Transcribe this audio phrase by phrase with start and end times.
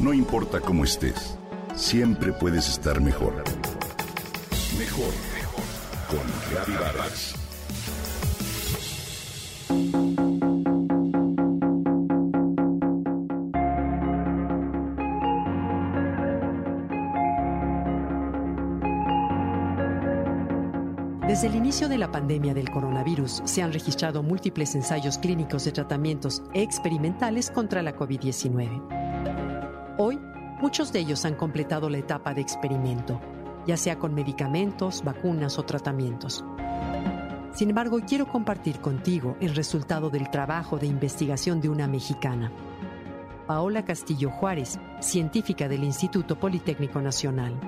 [0.00, 1.36] No importa cómo estés,
[1.74, 3.34] siempre puedes estar mejor.
[4.78, 5.64] Mejor, mejor.
[6.08, 7.34] Con Reavivadas.
[21.28, 25.72] Desde el inicio de la pandemia del coronavirus se han registrado múltiples ensayos clínicos de
[25.72, 28.99] tratamientos experimentales contra la COVID-19.
[30.60, 33.20] Muchos de ellos han completado la etapa de experimento,
[33.66, 36.44] ya sea con medicamentos, vacunas o tratamientos.
[37.54, 42.52] Sin embargo, quiero compartir contigo el resultado del trabajo de investigación de una mexicana,
[43.46, 47.58] Paola Castillo Juárez, científica del Instituto Politécnico Nacional.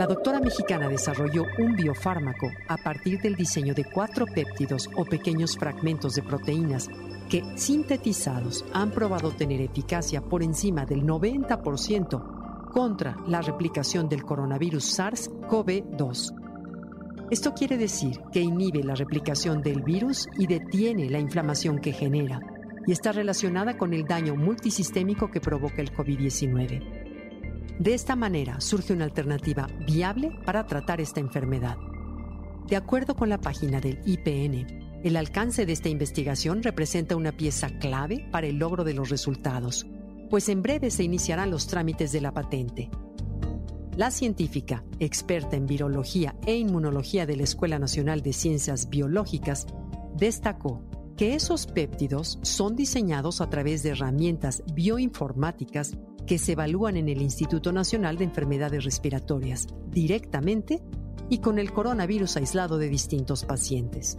[0.00, 5.58] La doctora mexicana desarrolló un biofármaco a partir del diseño de cuatro péptidos o pequeños
[5.58, 6.88] fragmentos de proteínas
[7.28, 14.98] que, sintetizados, han probado tener eficacia por encima del 90% contra la replicación del coronavirus
[14.98, 16.34] SARS-CoV-2.
[17.30, 22.40] Esto quiere decir que inhibe la replicación del virus y detiene la inflamación que genera,
[22.86, 27.09] y está relacionada con el daño multisistémico que provoca el COVID-19.
[27.80, 31.78] De esta manera surge una alternativa viable para tratar esta enfermedad.
[32.68, 37.70] De acuerdo con la página del IPN, el alcance de esta investigación representa una pieza
[37.78, 39.86] clave para el logro de los resultados,
[40.28, 42.90] pues en breve se iniciarán los trámites de la patente.
[43.96, 49.66] La científica, experta en virología e inmunología de la Escuela Nacional de Ciencias Biológicas,
[50.18, 50.84] destacó
[51.16, 55.96] que esos péptidos son diseñados a través de herramientas bioinformáticas
[56.30, 60.80] que se evalúan en el Instituto Nacional de Enfermedades Respiratorias directamente
[61.28, 64.16] y con el coronavirus aislado de distintos pacientes.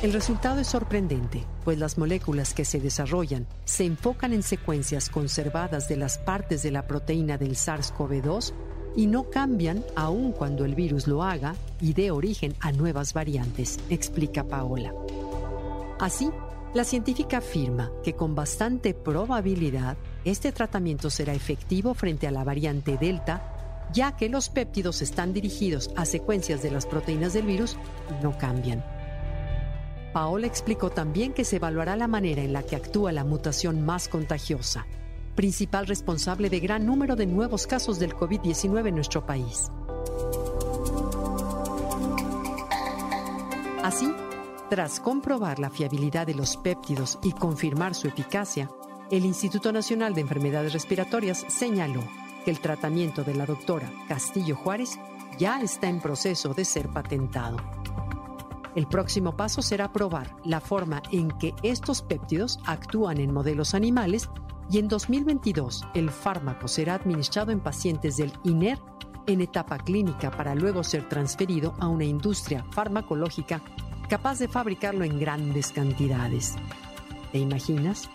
[0.00, 5.88] El resultado es sorprendente, pues las moléculas que se desarrollan se enfocan en secuencias conservadas
[5.88, 8.52] de las partes de la proteína del SARS-CoV-2
[8.94, 13.80] y no cambian aun cuando el virus lo haga y dé origen a nuevas variantes,
[13.90, 14.94] explica Paola.
[15.98, 16.30] Así,
[16.74, 22.96] la científica afirma que con bastante probabilidad este tratamiento será efectivo frente a la variante
[22.96, 27.76] Delta, ya que los péptidos están dirigidos a secuencias de las proteínas del virus
[28.08, 28.82] y no cambian.
[30.14, 34.08] Paola explicó también que se evaluará la manera en la que actúa la mutación más
[34.08, 34.86] contagiosa,
[35.34, 39.70] principal responsable de gran número de nuevos casos del COVID-19 en nuestro país.
[43.82, 44.14] Así,
[44.72, 48.70] tras comprobar la fiabilidad de los péptidos y confirmar su eficacia,
[49.10, 52.00] el Instituto Nacional de Enfermedades Respiratorias señaló
[52.42, 54.98] que el tratamiento de la doctora Castillo Juárez
[55.38, 57.58] ya está en proceso de ser patentado.
[58.74, 64.30] El próximo paso será probar la forma en que estos péptidos actúan en modelos animales
[64.70, 68.78] y en 2022 el fármaco será administrado en pacientes del INER
[69.26, 73.60] en etapa clínica para luego ser transferido a una industria farmacológica
[74.12, 76.56] capaz de fabricarlo en grandes cantidades.
[77.32, 78.10] ¿Te imaginas?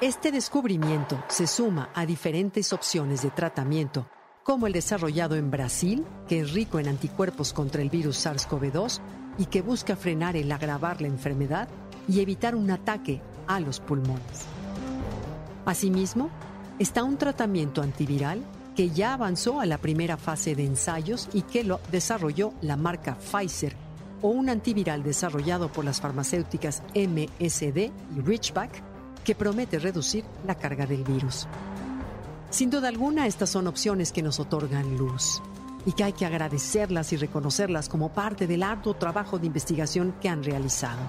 [0.00, 4.08] Este descubrimiento se suma a diferentes opciones de tratamiento,
[4.42, 8.98] como el desarrollado en Brasil, que es rico en anticuerpos contra el virus SARS-CoV-2
[9.38, 11.68] y que busca frenar el agravar la enfermedad
[12.08, 14.44] y evitar un ataque a los pulmones.
[15.66, 16.30] Asimismo,
[16.80, 18.42] está un tratamiento antiviral
[18.74, 23.16] que ya avanzó a la primera fase de ensayos y que lo desarrolló la marca
[23.16, 23.76] Pfizer,
[24.20, 27.78] o un antiviral desarrollado por las farmacéuticas MSD
[28.16, 28.82] y Richback,
[29.22, 31.46] que promete reducir la carga del virus.
[32.50, 35.42] Sin duda alguna, estas son opciones que nos otorgan luz
[35.86, 40.28] y que hay que agradecerlas y reconocerlas como parte del arduo trabajo de investigación que
[40.28, 41.00] han realizado.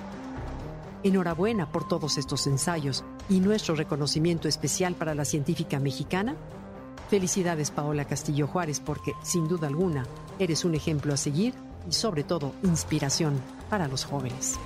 [1.03, 6.35] Enhorabuena por todos estos ensayos y nuestro reconocimiento especial para la científica mexicana
[7.09, 10.05] Felicidades Paola Castillo Juárez porque, sin duda alguna,
[10.39, 11.53] eres un ejemplo a seguir
[11.87, 14.57] y sobre todo inspiración para los jóvenes.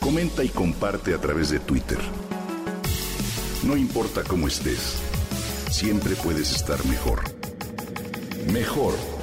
[0.00, 1.98] Comenta y comparte a través de Twitter.
[3.62, 4.96] No importa cómo estés,
[5.70, 7.20] siempre puedes estar mejor.